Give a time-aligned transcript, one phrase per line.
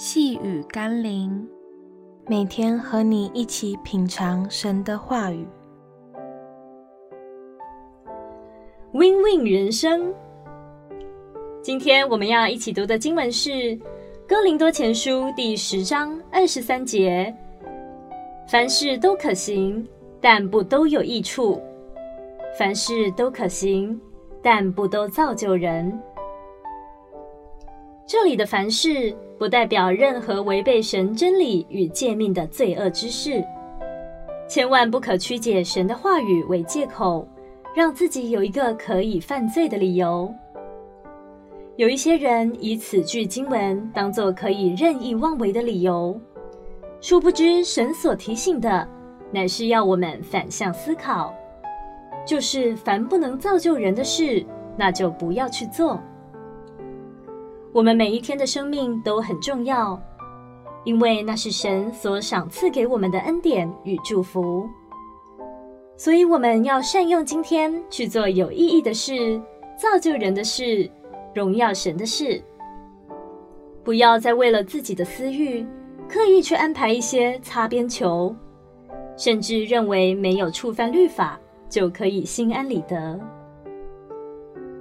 [0.00, 1.44] 细雨甘霖，
[2.28, 5.44] 每天和你一起品尝神的话语。
[8.92, 10.14] Win Win 人生，
[11.60, 13.50] 今天我们要一起读的经文是
[14.24, 17.34] 《哥林多前书》第十章二十三节：
[18.48, 19.84] 凡事都可行，
[20.20, 21.60] 但不都有益处；
[22.56, 24.00] 凡事都可行，
[24.40, 26.00] 但不都造就人。
[28.08, 33.44] 这里的“凡事”不代表任何违背神真理与诫命的罪恶之事，
[34.48, 37.28] 千万不可曲解神的话语为借口，
[37.76, 40.34] 让自己有一个可以犯罪的理由。
[41.76, 46.18] 有一些人以此句经文当作可以任意妄为的理由，
[47.02, 48.88] 殊不知神所提醒的
[49.30, 51.34] 乃是要我们反向思考，
[52.26, 54.42] 就是凡不能造就人的事，
[54.78, 56.00] 那就不要去做。
[57.70, 60.00] 我们每一天的生命都很重要，
[60.84, 64.68] 因为那是神所赏赐给我们的恩典与祝福。
[65.96, 69.40] 所以我们要善用今天去做有意义的事，
[69.76, 70.90] 造就人的事，
[71.34, 72.42] 荣耀神的事。
[73.84, 75.66] 不要再为了自己的私欲，
[76.08, 78.34] 刻意去安排一些擦边球，
[79.16, 81.38] 甚至认为没有触犯律法
[81.68, 83.20] 就可以心安理得。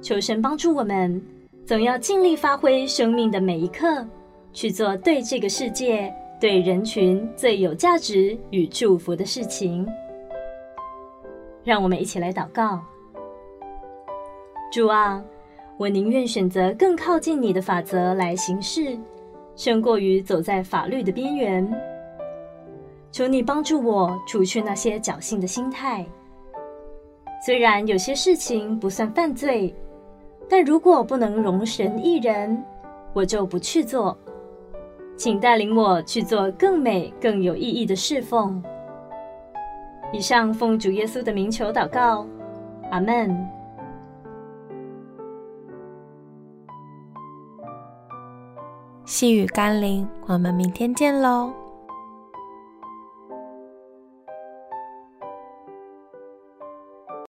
[0.00, 1.20] 求神帮助我们。
[1.68, 4.02] 总要尽力发挥生命的每一刻，
[4.54, 9.86] 去做对这个世界、对人群最有价值与祝福的事情。
[11.62, 12.80] 让我们一起来祷告：
[14.72, 15.22] 主啊，
[15.76, 18.98] 我宁愿选择更靠近你的法则来行事，
[19.54, 21.70] 胜过于走在法律的边缘。
[23.12, 26.06] 求你帮助我除去那些侥幸的心态。
[27.44, 29.74] 虽然有些事情不算犯罪。
[30.48, 32.64] 但如果不能容神一人，
[33.12, 34.16] 我就不去做。
[35.16, 38.62] 请带领我去做更美、更有意义的侍奉。
[40.12, 42.24] 以上奉主耶稣的名求祷告，
[42.90, 43.36] 阿门。
[49.04, 51.52] 细雨甘霖，我们明天见喽。